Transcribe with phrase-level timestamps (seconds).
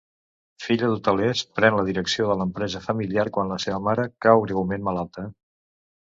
[0.67, 5.27] Filla d'hotelers, pren la direcció de l'empresa familiar quan la seva mare cau greument malalta.